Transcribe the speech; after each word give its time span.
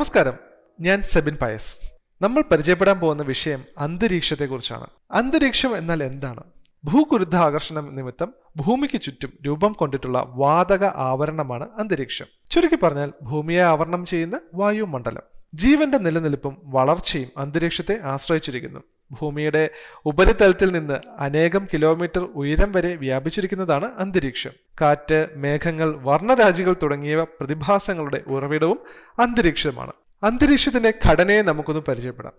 നമസ്കാരം. 0.00 0.32
ഞാൻ 0.80 1.02
സെബിൻ 1.02 1.36
പയസ്. 1.42 1.92
നമ്മൾ 2.22 2.42
പരിചയപ്പെടാൻ 2.50 2.98
പോകുന്ന 2.98 3.22
വിഷയം 3.22 3.64
അന്തരീക്ഷത്തെക്കുറിച്ചാണ്. 3.78 4.86
അന്തരീക്ഷം 5.10 5.76
എന്നാൽ 5.76 6.04
എന്താണ്? 6.04 6.42
ഭൂഗുരുദ്ധാകർഷണം 6.84 7.96
നിമിത്തം 7.96 8.34
ഭൂമിക്ക് 8.56 9.00
ചുറ്റും 9.00 9.32
രൂപം 9.46 9.72
കൊണ്ടിട്ടുള്ള 9.72 10.26
വാതക 10.28 10.84
ആവരണമാണ് 10.84 11.68
അന്തരീക്ഷം. 11.78 12.26
ചുരുക്കി 12.50 12.76
പറഞ്ഞാൽ 12.82 13.12
ഭൂമിയെ 13.22 13.62
ആവരണം 13.62 14.06
ചെയ്യുന്ന 14.06 14.40
വായുമണ്ഡലം. 14.54 15.22
ജീവന്റെ 15.54 15.98
നിലനിൽപ്പും 15.98 16.56
വളർച്ചയും 16.64 17.28
അന്തരീക്ഷത്തെ 17.36 17.98
ആശ്രയിച്ചിരിക്കുന്നു. 18.04 18.80
ഭൂമിയുടെ 19.12 19.70
ഉപരിതലത്തിൽ 20.06 20.72
നിന്ന് 20.72 20.94
അനേകം 21.18 21.66
കിലോമീറ്റർ 21.74 22.28
ഉയരം 22.34 22.72
വരെ 22.72 22.96
വ്യാപിച്ചിരിക്കുന്നതാണ് 22.96 23.90
അന്തരീക്ഷം. 23.98 24.50
കാറ്റ് 24.80 25.28
മേഘങ്ങൾ 25.36 25.96
വർണരാജികൾ 25.96 26.76
തുടങ്ങിയവ 26.82 27.24
പ്രതിഭാസങ്ങളുടെ 27.24 28.22
ഉറവിടവും 28.26 28.78
അന്തരീക്ഷമാണ് 29.18 29.92
അന്തരീക്ഷത്തിന്റെ 30.22 30.92
ഘടനയെ 31.08 31.42
നമുക്കൊന്ന് 31.42 31.82
പരിചയപ്പെടാം. 31.88 32.32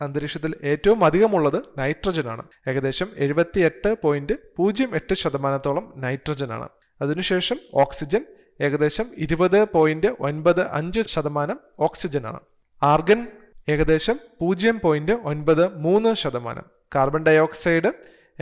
അന്തരീക്ഷത്തിൽ 0.00 0.54
ഏറ്റവും 0.62 1.04
അധികമുള്ളത് 1.04 1.62
നൈട്രജൻ 1.78 2.28
ആണ് 2.28 2.42
ഏകദേശം 2.68 3.08
എഴുപത്തി 3.16 3.60
എട്ട് 3.60 3.96
പോയിന്റ് 4.02 4.32
പൂജ്യം 4.56 4.94
എട്ട് 4.94 5.14
ശതമാനത്തോളം 5.14 5.92
നൈട്രജൻ 5.96 6.52
ആണ് 6.52 6.68
അതിനുശേഷം 7.02 7.56
ഓക്സിജൻ 7.74 8.24
ഏകദേശം 8.60 9.04
ഇരുപത് 9.16 9.64
പോയിന്റ് 9.64 10.06
ഒൻപത് 10.06 10.68
അഞ്ച് 10.70 11.00
ശതമാനം 11.00 11.60
ഓക്സിജൻ 11.80 12.26
ആണ് 12.26 12.40
ആർഗൻ 12.82 13.26
ഏകദേശം 13.68 14.18
പൂജ്യം 14.40 14.80
പോയിന്റ് 14.84 15.12
ഒൻപത് 15.12 15.76
മൂന്ന് 15.76 16.14
ശതമാനം. 16.14 16.64
കാർബൺ 16.94 17.22
ഡയോക്സൈഡ് 17.22 17.92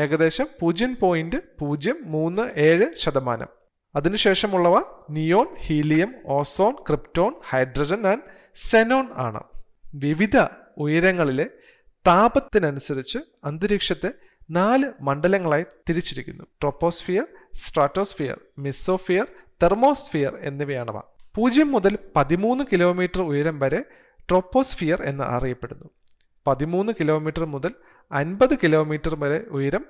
ഏകദേശം 0.01 0.47
പൂജ്യം 0.61 0.97
പോയിന്റ് 1.01 1.37
പൂജ്യം 1.61 1.97
മൂന്ന് 2.03 2.43
ഏഴ് 2.57 2.87
ശതമാനം. 2.97 3.62
അതിനുശേഷമുള്ളവ 3.95 4.83
neon 5.11 5.47
helium 5.59 6.15
ozone 6.27 6.73
krypton 6.73 7.35
hydrogen 7.49 8.07
and 8.07 8.23
xenon 8.55 9.09
ആണ്. 9.15 9.41
വിവിധ 9.95 10.47
ഉയരങ്ങളിലെ 10.79 11.47
താപത്തിനനുസരിച്ച് 12.07 13.19
അന്തരീക്ഷത്തെ 13.45 14.13
നാല് 14.51 14.93
മണ്ഡലങ്ങളായി 15.01 15.65
തിരിച്ചിരിക്കുന്നു. 15.89 16.45
ട്രോപ്പോസ്ഫിയർ 16.45 17.27
സ്ട്രാറ്റോസ്ഫിയർ 17.55 18.41
മിസോഫിയർ 18.59 19.27
തെർമോസ്ഫിയർ 19.63 20.37
എന്നിവയാണവ. 20.41 21.01
പൂജ്യം 21.35 21.73
മുതൽ 21.73 21.99
പതിമൂന്ന് 22.17 22.65
കിലോമീറ്റർ 22.73 23.23
ഉയരം 23.23 23.59
വരെ 23.59 23.85
ട്രോപ്പോസ്ഫിയർ 24.29 25.03
എന്ന് 25.03 25.25
അറിയപ്പെടുന്നു. 25.25 25.89
പതിമൂന്ന് 26.47 26.93
കിലോമീറ്റർ 27.01 27.45
മുതൽ 27.45 27.75
അൻപത് 28.13 28.55
കിലോമീറ്റർ 28.55 29.15
വരെ 29.15 29.45
ഉയരം 29.49 29.87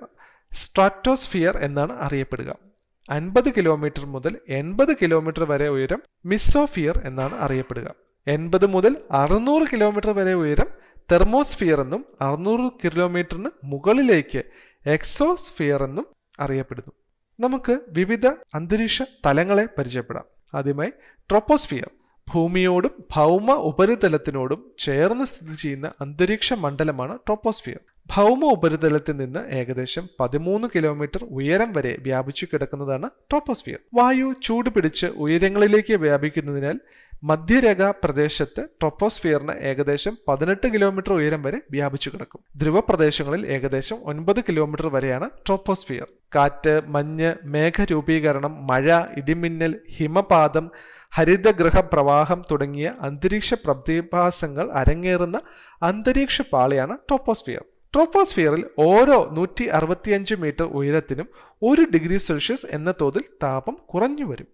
സ്ട്രാറ്റോസ്ഫിയർ 0.51 1.57
എന്നാണ് 1.57 1.93
അറിയപ്പെടുക. 1.93 2.72
അൻപത് 3.09 3.49
കിലോമീറ്റർ 3.57 4.05
മുതൽ 4.05 4.39
എൺപത് 4.49 4.97
കിലോമീറ്റർ 5.01 5.43
വരെ 5.43 5.67
ഉയരം 5.69 6.01
മിസ്സോഫിയർ 6.25 7.01
എന്നാണ് 7.05 7.35
അറിയപ്പെടുക. 7.35 7.87
എൺപത് 8.27 8.65
മുതൽ 8.65 8.97
അറുന്നൂറ് 9.11 9.65
കിലോമീറ്റർ 9.73 10.11
വരെ 10.11 10.33
ഉയരം 10.33 10.69
തെർമോസ്ഫിയർ 11.11 11.81
എന്നും 11.81 12.05
അറുന്നൂറ് 12.21 12.71
കിലോമീറ്ററിന് 12.83 13.49
മുകളിലേക്ക് 13.63 14.43
എക്സോസ്ഫിയർ 14.85 15.83
എന്നും 15.83 16.05
അറിയപ്പെടുന്നു. 16.39 16.93
നമുക്ക് 17.39 17.79
വിവിധ 17.89 18.27
അന്തരീക്ഷ 18.27 19.03
തലങ്ങളെ 19.25 19.65
പരിചയപ്പെടാം. 19.77 20.25
ആദ്യമായി 20.53 20.91
ട്രോപ്പോസ്ഫിയർ 21.29 21.91
ഭൂമിയോടും 22.33 23.03
ഭൗമ 23.15 23.51
ഉപരിതലത്തിനോടും 23.51 24.71
ചേർന്ന് 24.77 25.25
സ്ഥിതി 25.25 25.55
ചെയ്യുന്ന 25.55 25.91
അന്തരീക്ഷ 26.01 26.53
മണ്ഡലമാണ് 26.53 27.19
ട്രോപ്പോസ്ഫിയർ. 27.27 27.81
ഭൗമ 28.09 28.45
ഉപരിതലത്തിൽ 28.45 29.15
നിന്ന് 29.17 29.41
ഏകദേശം 29.59 30.05
പതിമൂന്ന് 30.19 30.67
കിലോമീറ്റർ 30.73 31.21
ഉയരം 31.31 31.69
വരെ 31.73 31.93
വ്യാപിച്ചു 32.01 32.45
കിടക്കുന്നതാണ് 32.45 33.07
ട്രോപ്പോസ്ഫിയർ 33.31 33.79
വായു 33.93 34.27
ചൂട് 34.43 34.69
പിടിച്ച് 34.69 35.07
ഉയരങ്ങളിലേക്ക് 35.17 35.95
വ്യാപിക്കുന്നതിനാൽ 35.97 36.77
മധ്യരേഖ 37.23 37.83
പ്രദേശത്ത് 38.03 38.61
ട്രോപ്പോസ്ഫിയറിന് 38.81 39.53
ഏകദേശം 39.61 40.13
പതിനെട്ട് 40.27 40.67
കിലോമീറ്റർ 40.67 41.13
ഉയരം 41.13 41.41
വരെ 41.43 41.59
വ്യാപിച്ചു 41.71 42.09
കിടക്കും. 42.09 42.39
ധ്രുവ 42.55 42.79
പ്രദേശങ്ങളിൽ 42.79 43.43
ഏകദേശം 43.47 43.99
ഒൻപത് 44.03 44.39
കിലോമീറ്റർ 44.47 44.87
വരെയാണ് 44.87 45.29
ട്രോപ്പോസ്ഫിയർ 45.45 46.07
കാറ്റ് 46.35 46.73
മഞ്ഞ് 46.87 47.31
മേഘരൂപീകരണം 47.45 48.67
മഴ 48.67 48.87
ഇടിമിന്നൽ 49.17 49.73
ഹിമപാതം 49.95 50.67
ഹരിതഗൃഹ 51.13 51.79
പ്രവാഹം 51.91 52.41
തുടങ്ങിയ 52.51 52.87
അന്തരീക്ഷ 53.01 53.53
പ്രതിഭാസങ്ങൾ 53.65 54.67
അരങ്ങേറുന്ന 54.73 55.39
അന്തരീക്ഷ 55.81 56.41
പാളിയാണ് 56.53 56.97
ട്രോപ്പോസ്ഫിയർ 57.09 57.63
ട്രോപ്പോസ്ഫിയറിൽ 57.95 58.65
ഓരോ 58.79 59.29
നൂറ്റി 59.31 59.63
അറുപത്തിയഞ്ച് 59.63 60.35
മീറ്റർ 60.35 60.63
ഉയരത്തിനും 60.63 61.27
ഒരു 61.63 61.81
ഡിഗ്രി 61.93 62.17
സെൽഷ്യസ് 62.17 62.65
എന്ന 62.69 62.93
തോതിൽ 63.01 63.23
താപം 63.43 63.77
കുറഞ്ഞു 63.93 64.25
വരും. 64.25 64.47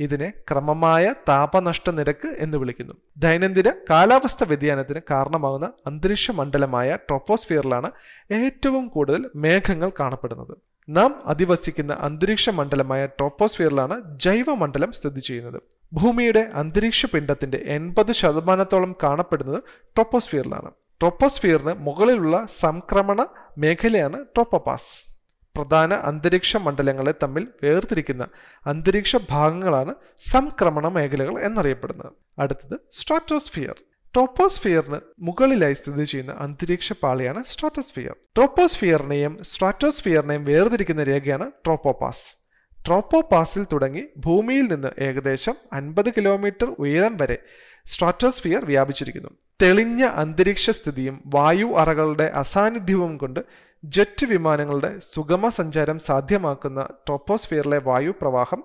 ഇതിനെ 0.00 0.32
ക്രമമായ 0.50 1.14
താപനഷ്ട 1.28 1.90
നിരക്ക് 1.90 2.28
എന്ന് 2.38 2.58
വിളിക്കുന്നു. 2.58 2.94
ദൈനംദിന 3.16 3.70
കാലാവസ്ഥ 3.90 4.44
വ്യതിയാനത്തിന് 4.44 5.00
കാരണമാകുന്ന 5.10 5.72
അന്തരീക്ഷ 5.86 6.30
മണ്ഡലമായ 6.30 6.96
ട്രോപ്പോസ്ഫിയറിലാണ് 6.96 7.90
ഏറ്റവും 8.32 8.88
കൂടുതൽ 8.88 9.30
മേഘങ്ങൾ 9.36 9.90
കാണപ്പെടുന്നത്. 10.00 10.56
നാം 10.88 11.22
അധിവസിക്കുന്ന 11.26 11.92
അന്തരീക്ഷ 12.00 12.50
മണ്ഡലമായ 12.50 13.06
ട്രോപ്പോസ്ഫിയറിലാണ് 13.06 14.18
ജൈവമണ്ഡലം 14.18 14.92
സ്ഥിതി 14.92 15.20
ചെയ്യുന്നത്. 15.20 15.62
ഭൂമിയുടെ 15.92 16.50
അന്തരീക്ഷ 16.54 17.06
പിണ്ഡത്തിന്റെ 17.06 17.62
എൺപത് 17.66 18.12
ശതമാനത്തോളം 18.12 18.94
കാണപ്പെടുന്നത് 19.02 19.62
ട്രോപ്പോസ്ഫിയറിലാണ്. 19.68 20.70
ട്രോപ്പോസ്ഫിയറിന് 21.04 21.74
മുകളിലുള്ള 21.78 22.46
സംക്രമണ 22.60 23.24
മേഖലയാണ് 23.58 24.24
ട്രോപ്പോപാസ്. 24.24 25.08
പ്രധാന 25.56 25.94
അന്തരീക്ഷ 25.94 26.56
മണ്ഡലങ്ങളെ 26.56 27.14
തമ്മിൽ 27.22 27.48
വേർതിരിക്കുന്ന 27.62 28.28
അന്തരീക്ഷ 28.66 29.16
ഭാഗങ്ങളാണ് 29.30 29.94
സംക്രമണ 30.30 30.88
മേഖലകൾ 30.88 31.40
എന്നറിയപ്പെടുന്നത്. 31.40 32.12
അടുത്തത് 32.38 32.78
സ്ട്രാറ്റോസ്ഫിയർ. 32.92 33.74
ട്രോപ്പോസ്ഫിയറിന് 34.14 35.00
മുകളിലായി 35.18 35.72
സ്ഥിതി 35.72 36.04
ചെയ്യുന്ന 36.04 36.32
അന്തരീക്ഷ 36.32 36.92
പാളിയാണ് 36.92 37.44
സ്ട്രാറ്റോസ്ഫിയർ. 37.44 38.16
ട്രോപ്പോസ്ഫിയറിനെയും 38.36 39.38
സ്ട്രാറ്റോസ്ഫിയറിനെയും 39.42 40.44
വേർതിരിക്കുന്ന 40.44 41.02
രേഖയാണ് 41.02 41.50
ട്രോപ്പോപാസ്. 41.64 42.44
ട്രോപ്പോപാസിൽ 42.86 43.66
തുടങ്ങി 43.72 44.04
ഭൂമിയിൽ 44.16 44.72
നിന്ന് 44.72 44.88
ഏകദേശം 44.98 45.54
അൻപത് 45.72 46.10
കിലോമീറ്റർ 46.10 46.76
ഉയരം 46.78 47.16
വരെ 47.16 47.38
സ്ട്രാറ്റോസ്ഫിയർ 47.86 48.64
വ്യാപിച്ചിരിക്കുന്നു. 48.64 49.30
തെളിഞ്ഞ 49.62 50.04
അന്തരീക്ഷ 50.04 50.70
സ്ഥിതിയും 50.70 51.22
വായു 51.26 51.74
അറകളുടെ 51.76 52.24
അസാന്നിധ്യവും 52.24 53.16
കൊണ്ട് 53.16 53.40
ജെറ്റ് 53.84 54.26
വിമാനങ്ങളുടെ 54.26 54.98
സുഗമ 54.98 55.48
സഞ്ചാരം 55.48 55.98
സാധ്യമാക്കുന്ന 55.98 56.82
ട്രോപ്പോസ്ഫിയറിലെ 56.82 57.78
വായു 57.78 58.10
പ്രവാഹം 58.10 58.64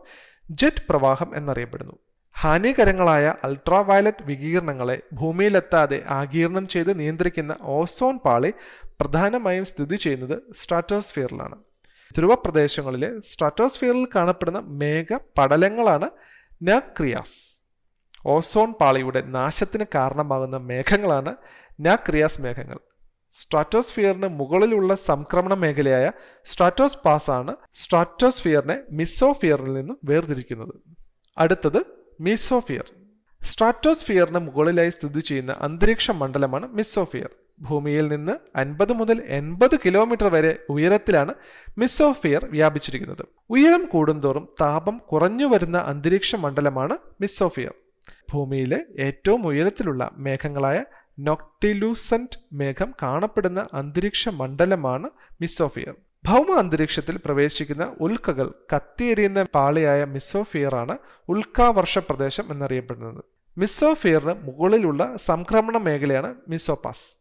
ജെറ്റ് 0.51 0.83
പ്രവാഹം 0.89 1.35
എന്നറിയപ്പെടുന്നു. 1.35 1.99
ഹാനികരങ്ങളായ 2.41 3.35
അൾട്രാ 3.43 3.81
വയലറ്റ് 3.81 4.23
വികിരണങ്ങളെ 4.23 4.99
ഭൂമിയിലെത്താതെ 5.13 6.03
ആകീർണം 6.09 6.67
ചെയ്ത് 6.67 6.99
നിയന്ത്രിക്കുന്ന 6.99 7.57
ഓസോൺ 7.61 8.17
പാളി 8.17 8.53
പ്രധാനമായും 9.01 9.65
സ്ഥിതി 9.65 9.95
ചെയ്യുന്നത് 9.95 10.39
സ്ട്രാറ്റോസ്ഫിയറിലാണ്. 10.55 11.55
ധ്രുവപ്രദേശങ്ങളിലെ 12.17 13.21
സ്ട്രാറ്റോസ്ഫിയറിൽ 13.21 14.07
കാണപ്പെടുന്ന 14.15 14.59
മേഘ 14.59 15.17
പടലങ്ങളാണ് 15.37 16.09
നാക്രിയാസ് 16.61 17.58
ഓസോൺ 18.25 18.73
പാളിയുടെ 18.81 19.21
നാശത്തിന് 19.21 19.85
കാരണമാകുന്ന 19.95 20.57
മേഘങ്ങളാണ് 20.57 21.35
നാക്രിയാസ് 21.79 22.41
മേഘങ്ങൾ 22.41 22.79
സ്ട്രാറ്റോസ്ഫിയറിന് 23.31 24.27
മുകളിലുള്ള 24.27 24.95
സംക്രമണ 24.95 25.53
മേഖലയായ 25.53 26.11
സ്ട്രാറ്റോസ് 26.45 26.97
പാസ് 27.05 27.31
ആണ് 27.31 27.55
സ്ട്രാറ്റോസ്ഫിയറിനെ 27.73 28.79
മിസോഫിയറിൽ 28.91 29.73
നിന്നും 29.73 29.99
വേർതിരിക്കുന്നത്. 30.03 30.73
അടുത്തത് 31.37 31.85
മിസോഫിയർ. 32.21 32.91
സ്ട്രാറ്റോസ്ഫിയറിന് 33.43 34.39
മുകളിലായി 34.39 34.89
സ്ഥിതി 34.89 35.19
ചെയ്യുന്ന 35.19 35.55
അന്തരീക്ഷ 35.59 36.11
മണ്ഡലമാണ് 36.11 36.67
മിസോഫിയർ. 36.73 37.29
ഭൂമിയിൽ 37.61 38.07
നിന്ന് 38.07 38.31
അൻപത് 38.55 38.93
മുതൽ 38.93 39.23
എൺപത് 39.27 39.79
കിലോമീറ്റർ 39.85 40.27
വരെ 40.27 40.57
ഉയരത്തിലാണ് 40.69 41.33
മിസോഫിയർ 41.77 42.47
വ്യാപിച്ചിരിക്കുന്നത്. 42.51 43.25
ഉയരം 43.49 43.85
കൂടുന്തോറും 43.85 44.49
താപം 44.61 44.97
കുറഞ്ഞു 44.97 45.45
വരുന്ന 45.45 45.77
അന്തരീക്ഷ 45.77 46.35
മണ്ഡലമാണ് 46.35 46.97
മിസോഫിയർ. 47.21 47.73
ഭൂമിയിലെ 48.31 48.85
ഏറ്റവും 48.99 49.47
ഉയരത്തിലുള്ള 49.47 50.11
മേഘങ്ങളായ 50.17 50.83
നോക്ടിലൂസന്റ് 51.19 52.39
മേഘം 52.53 52.93
കാണപ്പെടുന്ന 53.03 53.67
അന്തരീക്ഷ 53.73 54.29
മണ്ഡലമാണ് 54.29 55.09
മിസോഫിയർ. 55.41 55.95
ഭൗമ 56.25 56.55
അന്തരീക്ഷത്തിൽ 56.57 57.19
പ്രവേശിക്കുന്ന 57.25 57.95
ഉൽക്കകൾ 58.01 58.53
കത്തിയെരിയുന്ന 58.75 59.43
പാളിയായ 59.43 60.05
മിസോഫിയറാണ് 60.05 60.97
ഉൽക്കാവർഷ 61.29 61.97
പ്രദേശം 61.97 62.43
എന്നറിയപ്പെടുന്നത്. 62.49 63.23
മിസോഫിയറിന് 63.57 64.33
മുകളിലുള്ള 64.41 65.17
സംക്രമണ 65.17 65.77
മേഖലയാണ് 65.77 66.35
മിസോപാസ്. 66.47 67.19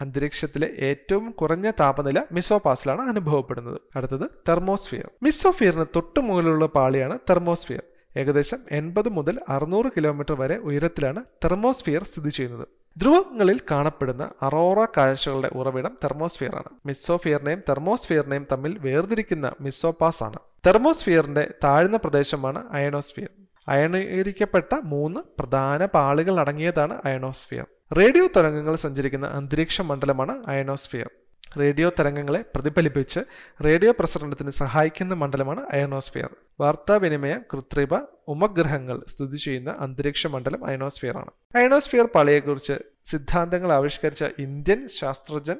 അന്തരീക്ഷത്തിലെ 0.00 0.70
ഏറ്റവും 0.78 1.30
കുറഞ്ഞ 1.30 1.70
താപനില 1.70 2.22
മിസോപാസിലാണ് 2.32 3.08
അനുഭവപ്പെടുന്നത്. 3.08 3.80
അടുത്തത് 3.96 4.30
തെർമോസ്ഫിയർ. 4.48 5.10
മിസോഫിയറിന് 5.22 5.84
തൊട്ടു 5.96 6.20
മുകളിലുള്ള 6.20 6.66
പാളിയാണ് 6.66 7.18
തെർമോസ്ഫിയർ. 7.30 7.82
ഏകദേശം 8.16 8.58
എൺപത് 8.70 9.08
മുതൽ 9.08 9.40
അറുന്നൂറ് 9.48 9.86
കിലോമീറ്റർ 9.96 10.34
വരെ 10.40 10.56
ഉയരത്തിലാണ് 10.56 11.24
തെർമോസ്ഫിയർ 11.44 12.02
സ്ഥിതി 12.04 12.28
ചെയ്യുന്നത്. 12.28 12.68
ധ്രുവങ്ങളിൽ 12.96 13.60
കാണപ്പെടുന്ന 13.70 14.30
അറോറ 14.42 14.84
കാഴ്ചകളുടെ 14.84 15.48
ഉറവിടം 15.48 15.98
തെർമോസ്ഫിയറാണ്. 16.04 16.70
മിസോഫിയറിനെയും 16.86 17.62
തെർമോസ്ഫിയറിനെയും 17.68 18.46
തമ്മിൽ 18.52 18.78
വേർതിരിക്കുന്ന 18.78 19.52
മിസോപാസ് 19.60 20.22
ആണ് 20.22 20.38
തെർമോസ്ഫിയറിന്റെ 20.66 21.50
താഴ്ന്ന 21.64 21.96
പ്രദേശമാണ് 21.96 22.64
അയണോസ്ഫിയർ. 22.70 23.28
അയണീകരിക്കപ്പെട്ട 23.68 24.74
മൂന്ന് 24.84 25.20
പ്രധാന 25.38 25.86
പാളികൾ 25.86 26.40
അടങ്ങിയതാണ് 26.40 27.00
അയണോസ്ഫിയർ. 27.04 27.66
റേഡിയോ 27.98 28.28
തരംഗങ്ങൾ 28.36 28.76
സഞ്ചരിക്കുന്ന 28.76 29.26
അന്തരീക്ഷ 29.26 29.80
മണ്ഡലമാണ് 29.80 30.42
അയണോസ്ഫിയർ. 30.46 31.10
റേഡിയോ 31.58 31.90
തരംഗങ്ങളെ 31.98 32.44
പ്രതിഫലിപ്പിച്ച് 32.54 33.20
റേഡിയോ 33.64 33.92
പ്രസരണത്തിന് 33.92 34.50
സഹായിക്കുന്ന 34.50 35.14
മണ്ഡലമാണ് 35.14 35.66
അയനോസ്ഫിയർ 35.72 36.30
വാർത്താവിനിമയ 36.60 37.36
കൃത്രിമ 37.52 38.06
ഉപഗ്രഹങ്ങൾ 38.28 39.02
സ്ഥിതി 39.08 39.36
ചെയ്യുന്ന 39.36 39.76
അന്തരീക്ഷ 39.78 40.26
മണ്ഡലം 40.26 40.66
അയനോസ്ഫിയർ 40.66 41.16
ആണ്. 41.16 41.30
അയനോസ്ഫിയർ 41.56 42.08
പാളിയെക്കുറിച്ച് 42.14 42.72
സിദ്ധാന്തങ്ങൾ 43.04 43.72
ആവിഷ്കരിച്ച 43.72 44.24
ഇന്ത്യൻ 44.38 44.88
ശാസ്ത്രജ്ഞൻ 44.88 45.56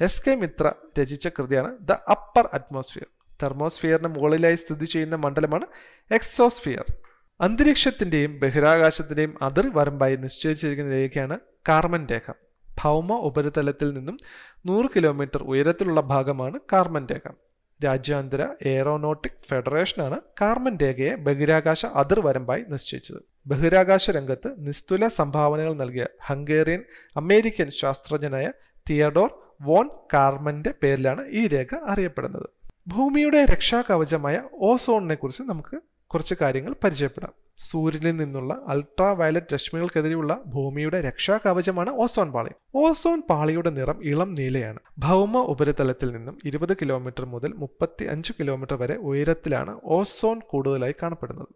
എസ് 0.00 0.22
കെ 0.24 0.34
മിത്ര 0.34 0.72
രചിച്ച 1.00 1.28
കൃതിയാണ് 1.28 1.76
ദ 1.80 1.92
അപ്പർ 1.92 2.48
അറ്റ്മോസ്ഫിയർ. 2.54 3.06
തെർമോസ്ഫിയറിന് 3.42 4.08
മുകളിലായി 4.08 4.54
സ്ഥിതി 4.54 4.84
ചെയ്യുന്ന 4.84 5.16
മണ്ഡലമാണ് 5.16 5.66
എക്സോസ്ഫിയർ. 6.10 6.84
അന്തരീക്ഷത്തിന്റെയും 7.40 8.38
ബഹിരാകാശത്തിന്റെയും 8.38 9.34
അതിർ 9.42 9.70
വരമ്പായി 9.74 10.16
നിശ്ചയിച്ചിരിക്കുന്ന 10.16 10.90
രേഖയാണ് 10.90 11.38
കാർമൻ 11.68 12.06
രേഖ. 12.06 12.32
ഭൗമ 12.84 13.12
ഉപരിതലത്തിൽ 13.12 13.92
നിന്നും 13.92 14.16
നൂറ് 14.66 14.86
കിലോമീറ്റർ 14.96 15.42
ഉയരത്തിലുള്ള 15.42 16.00
ഭാഗമാണ് 16.00 16.60
കാർമൻ 16.72 17.06
രേഖ. 17.06 17.30
രാജ്യാന്തര 17.84 18.48
എയറോനോട്ടിക് 18.62 19.48
ഫെഡറേഷനാണ് 19.48 20.20
കാർമൻ 20.40 20.76
രേഖയെ 20.76 21.14
ബഹിരാകാശ 21.14 21.86
അതിർവരമ്പായി 21.86 22.64
നിശ്ചയിച്ചത്. 22.68 23.22
ബഹിരാകാശ 23.46 24.10
രംഗത്ത് 24.10 24.54
നിസ്തുല 24.58 25.08
സംഭാവനകൾ 25.08 25.74
നൽകിയ 25.74 26.06
ഹംഗേറിയൻ 26.26 26.84
അമേരിക്കൻ 27.16 27.70
ശാസ്ത്രജ്ഞനായ 27.70 28.52
തിയഡോർ 28.90 29.30
വോൺ 29.62 29.88
കാർമന്റെ 30.14 30.74
പേരിലാണ് 30.82 31.28
ഈ 31.28 31.48
രേഖ 31.48 31.74
അറിയപ്പെടുന്നത്. 31.86 32.48
ഭൂമിയുടെ 32.88 33.44
രക്ഷാകവചമായ 33.44 34.42
ഓസോണിനെ 34.52 35.14
കുറിച്ച് 35.14 35.42
നമുക്ക് 35.42 35.82
കുറച്ച് 36.06 36.34
കാര്യങ്ങൾ 36.40 36.74
പരിചയപ്പെടാം. 36.84 37.47
സൂര്യനിൽ 37.58 38.16
നിന്നുള്ള 38.16 38.58
അൾട്രാ 38.68 39.10
വയലറ്റ് 39.12 39.54
രശ്മികൾക്കെതിരെയുള്ള 39.54 40.40
ഭൂമിയുടെ 40.46 41.00
രക്ഷാകവചമാണ് 41.00 41.90
ഓസോൺ 41.90 42.32
പാളി. 42.32 42.50
ഓസോൺ 42.74 43.22
പാളിയുടെ 43.30 43.70
നിറം 43.70 44.04
ഇളം 44.04 44.34
നീലയാണ്. 44.34 44.78
ഭൗമ 44.98 45.38
ഉപരിതലത്തിൽ 45.38 46.10
നിന്നും 46.10 46.38
ഇരുപത് 46.44 46.76
കിലോമീറ്റർ 46.76 47.24
മുതൽ 47.24 47.52
മുപ്പത്തി 47.56 48.04
അഞ്ച് 48.04 48.32
കിലോമീറ്റർ 48.40 48.76
വരെ 48.76 48.96
ഉയരത്തിലാണ് 48.96 49.80
ഓസോൺ 49.84 50.40
കൂടുതലായി 50.50 50.94
കാണപ്പെടുന്നത്. 51.02 51.48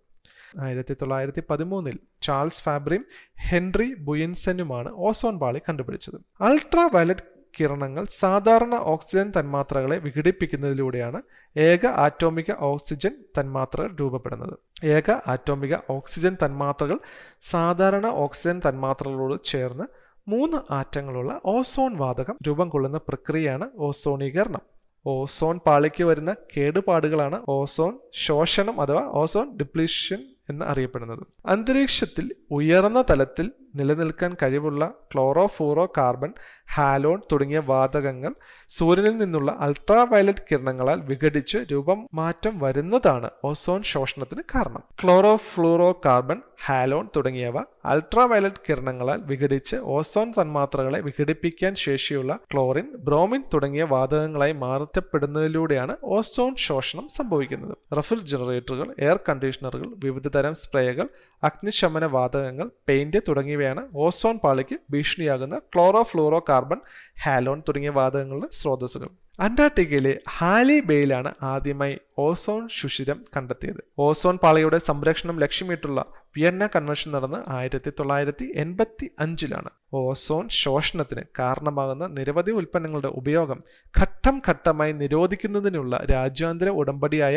ആയിരത്തി 0.60 0.94
തൊള്ളായിരത്തി 0.94 1.42
പതിമൂന്നിൽ 1.50 1.98
ചാൾസ് 2.22 2.62
ഫാബ്രിയും 2.62 3.04
ഹെൻറി 3.50 3.94
ബുയൻസനുമാണ് 3.94 4.90
ഓസോൺ 4.92 5.38
പാളി 5.38 5.60
കണ്ടുപിടിച്ചത്. 5.68 6.14
അൾട്രാ 6.40 6.90
വയലറ്റ് 6.94 7.31
കിരണങ്ങൾ 7.58 8.04
സാധാരണ 8.04 8.74
ഓക്സിജൻ 8.74 9.32
തന്മാത്രകളെ 9.40 9.98
വിഘടിപ്പിക്കുന്നതിലൂടെയാണ് 9.98 11.22
ഏക 11.56 11.86
ആറ്റോമിക 11.86 12.52
ഓക്സിജൻ 12.60 13.10
തന്മാത്ര 13.40 13.88
രൂപപ്പെടുന്നത്. 14.00 14.86
ഏക 14.86 15.10
ആറ്റോമിക 15.10 15.76
ഓക്സിജൻ 15.90 16.36
തന്മാത്രകൾ 16.44 16.98
സാധാരണ 17.40 18.06
ഓക്സിജൻ 18.06 18.60
തന്മാത്രകളോട് 18.68 19.44
ചേർന്ന് 19.44 19.84
മൂന്ന് 20.28 20.72
ആറ്റങ്ങളുള്ള 20.72 21.40
ഓസോൺ 21.44 21.96
വാതകം 21.96 22.36
രൂപം 22.46 22.68
കൊള്ളുന്ന 22.68 22.98
പ്രക്രിയയാണ് 22.98 23.68
ഓസോണീകരണം. 23.78 24.60
ഓസോൺ 25.06 25.58
പാളിക്ക് 25.66 26.04
വരുന്ന 26.04 26.34
കേടുപാടുകളാണ് 26.56 27.42
ഓസോൺ 27.48 27.98
ശോഷണം 28.12 28.80
അഥവാ 28.80 29.02
ഓസോൺ 29.12 29.56
ഡിപ്ലീഷൻ 29.56 30.24
എന്ന് 30.50 30.64
അറിയപ്പെടുന്നത്. 30.64 31.26
അന്തരീക്ഷത്തിൽ 31.46 32.34
ഉയർന്ന 32.50 33.04
തലത്തിൽ 33.10 33.52
നിലനിൽക്കാൻ 33.74 34.36
കഴിവുള്ള 34.42 34.92
ക്ലോറോ 35.12 35.46
ഫ്ലൂറോ 35.46 35.86
കാർബൺ 35.98 36.32
ഹാലോൺ 36.74 37.18
തുടങ്ങിയ 37.32 37.58
വാതകങ്ങൾ 37.58 38.32
സൂര്യനിൽ 38.68 39.16
നിന്നുള്ള 39.16 39.56
അൾട്രാ 39.58 40.06
വയലറ്റ് 40.10 40.44
കിരണങ്ങളാൽ 40.50 41.00
വിഘടിച്ച് 41.00 41.58
രൂപം 41.72 42.08
മാറ്റം 42.14 42.58
വരുന്നതാണ് 42.58 43.30
ഓസോൺ 43.44 43.82
ശോഷണത്തിന് 43.82 44.42
കാരണം. 44.54 44.82
ക്ലോറോ 45.02 45.36
ഫ്ലൂറോ 45.36 46.00
കാർബൺ 46.06 46.42
ഹാലോൺ 46.66 47.08
തുടങ്ങിയവ 47.16 47.58
അൾട്രാ 47.84 48.24
വയലറ്റ് 48.24 48.62
കിരണങ്ങളാൽ 48.68 49.20
വിഘടിച്ച് 49.24 49.76
ഓസോൺ 49.76 50.30
തന്മാത്രകളെ 50.30 51.00
വിഘടിപ്പിക്കാൻ 51.00 51.74
ശേഷിയുള്ള 51.74 52.38
ക്ലോറിൻ 52.52 52.88
ബ്രോമിൻ 53.04 53.42
തുടങ്ങിയ 53.54 53.82
വാതകങ്ങളായി 53.82 54.52
മാറ്റപ്പെടുന്നതിലൂടെയാണ് 54.52 55.96
ഓസോൺ 56.04 56.56
ശോഷണം 56.56 57.08
സംഭവിക്കുന്നത്. 57.08 57.76
റെഫ്രിജറേറ്ററുകൾ 57.96 58.94
എയർ 58.98 59.20
കണ്ടീഷണറുകൾ 59.28 59.88
വിവിധതരം 60.04 60.54
സ്പ്രേകൾ 60.54 61.08
അഗ്നിശമന 61.42 62.04
വാതകങ്ങൾ 62.06 62.70
പെയിന്റ് 62.88 63.18
തുടങ്ങിയവയാണ് 63.62 63.82
ഓസോൺ 64.06 64.36
പാളിക്ക് 64.44 64.76
ഭീഷണിയാകുന്ന 64.92 65.56
ക്ലോറോ 65.72 66.02
ഫ്ലൂറോ 66.10 66.40
കാർബൺ 66.50 66.78
ഹാലോൺ 67.24 67.58
തുടങ്ങിയ 67.68 67.92
വാതകങ്ങളുടെ 67.98 68.48
സ്രോതസ്സുകൾ. 68.60 69.10
അന്റാർട്ടിക്കയിലെ 69.44 70.12
ഹാലി 70.36 70.78
ബേയിലാണ് 70.88 71.30
ആദ്യമായി 71.50 71.94
ഓസോൺ 72.24 72.62
ശുഷിരം 72.78 73.18
കണ്ടെത്തിയത്. 73.34 73.80
ഓസോൺ 74.06 74.34
പാളിയുടെ 74.42 74.78
സംരക്ഷണം 74.88 75.36
ലക്ഷ്യമിട്ടുള്ള 75.44 76.00
വിയന്ന 76.36 76.64
കൺവെൻഷൻ 76.74 77.08
നടന്ന് 77.14 77.38
ആയിരത്തി 77.58 77.90
തൊള്ളായിരത്തി 77.98 78.46
എൺപത്തി 78.62 79.06
അഞ്ചിലാണ് 79.24 79.70
ഓസോൺ 80.02 80.44
ശോഷണത്തിന് 80.62 81.22
കാരണമാകുന്ന 81.38 82.04
നിരവധി 82.18 82.52
ഉൽപ്പന്നങ്ങളുടെ 82.60 83.10
ഉപയോഗം 83.20 83.58
ഘട്ടം 83.94 84.36
ഘട്ടമായി 84.48 84.92
നിരോധിക്കുന്നതിനുള്ള 85.02 85.96
രാജ്യാന്തര 86.14 86.68
ഉടമ്പടിയായ 86.82 87.36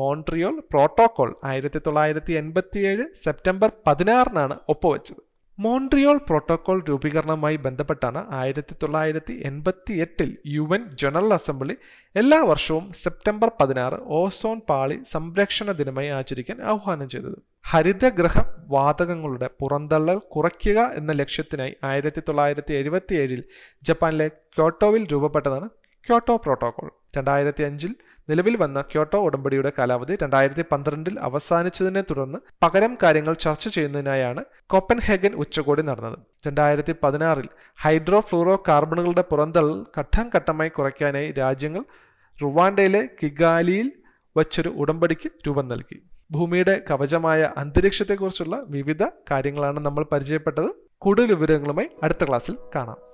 മോൺട്രിയോൾ 0.00 0.54
പ്രോട്ടോകോൾ 0.72 1.32
ആയിരത്തി 1.50 1.82
തൊള്ളായിരത്തി 1.86 2.34
എൺപത്തിയേഴ് 2.42 3.06
സെപ്റ്റംബർ 3.24 3.70
പതിനാറിനാണ് 3.88 4.56
ഒപ്പുവെച്ചത്. 4.74 5.20
മോൺട്രിയോൾ 5.60 6.18
പ്രോട്ടോകോൾ 6.18 6.78
രൂപീകരണവുമായി 6.88 7.56
ബന്ധപ്പെട്ടാണ് 7.56 8.20
ആയിരത്തി 8.30 8.74
തൊള്ളായിരത്തി 8.82 9.34
എൺപത്തി 9.44 9.94
എട്ടിൽ 9.94 10.30
യു 10.46 10.64
എൻ 10.74 10.82
ജനറൽ 11.02 11.34
അസംബ്ലി 11.34 11.74
എല്ലാ 12.16 12.38
വർഷവും 12.42 12.92
സെപ്റ്റംബർ 12.92 13.50
പതിനാറ് 13.60 13.98
ഓസോൺ 14.20 14.58
പാളി 14.70 14.96
സംരക്ഷണ 15.04 15.72
ദിനമായി 15.72 16.08
ആചരിക്കാൻ 16.08 16.62
ആഹ്വാനം 16.62 17.08
ചെയ്തത്. 17.08 17.38
ഹരിതഗ്രഹ 17.66 18.36
വാതകങ്ങളുടെ 18.68 19.50
പുറന്തള്ളൽ 19.60 20.18
കുറയ്ക്കുക 20.36 20.80
എന്ന 20.94 21.12
ലക്ഷ്യത്തിനായി 21.12 21.74
ആയിരത്തി 21.84 22.22
തൊള്ളായിരത്തി 22.28 22.74
എഴുപത്തി 22.74 23.14
ഏഴിൽ 23.14 23.42
ജപ്പാനിലെ 23.82 24.28
ക്യോട്ടോവിൽ 24.56 25.04
രൂപപ്പെട്ടതാണ് 25.12 25.68
ക്യോട്ടോ 26.06 26.36
പ്രോട്ടോകോൾ 26.36 26.88
രണ്ടായിരത്തി 27.16 27.62
അഞ്ചിൽ 27.62 27.92
നിലവിൽ 28.30 28.56
വന്ന 28.56 28.80
ക്യോട്ടോ 28.80 29.18
ഉടമ്പടിയുടെ 29.26 29.72
കാലാവധി 29.78 30.14
രണ്ടായിരത്തി 30.22 30.64
പന്ത്രണ്ടിൽ 30.72 31.20
അവസാനിച്ചതിനെ 31.20 32.02
തുടർന്ന് 32.10 32.38
പകരം 32.62 32.98
കാര്യങ്ങൾ 33.02 33.34
ചർച്ച 33.34 33.68
ചെയ്യുന്നതിനായാണ് 33.68 34.44
കോപ്പൻഹേഗൻ 34.66 35.32
ഉച്ചകോടി 35.34 35.82
നടന്നത്. 35.82 36.18
രണ്ടായിരത്തി 36.46 36.94
പതിനാറിൽ 37.02 37.48
ഹൈഡ്രോ 37.82 38.20
ഫ്ലൂറോ 38.20 38.62
കാർബണുകളുടെ 38.68 39.24
പുറന്തള്ളൽ 39.30 39.84
ഘട്ടം 39.98 40.30
ഘട്ടമായി 40.34 40.68
കുറയ്ക്കാനായി 40.68 41.32
രാജ്യങ്ങൾ 41.32 41.84
റുവാണ്ടയിലെ 42.42 43.08
കിഗാലിയിൽ 43.22 43.92
വച്ചൊരു 44.36 44.68
ഉടമ്പടിക്ക് 44.68 45.30
രൂപം 45.46 45.68
നൽകി. 45.68 45.98
ഭൂമിയുടെ 46.30 46.74
കവചമായ 46.90 47.50
അന്തരീക്ഷത്തെക്കുറിച്ചുള്ള 47.56 48.56
വിവിധ 48.68 49.02
കാര്യങ്ങളാണ് 49.30 49.80
നമ്മൾ 49.80 50.06
പരിചയപ്പെട്ടത്. 50.12 50.70
കൂടുതൽ 50.98 51.26
വിവരങ്ങളുമായി 51.34 51.88
അടുത്ത 52.02 52.24
ക്ലാസ്സിൽ 52.28 52.56
കാണാം. 52.74 53.09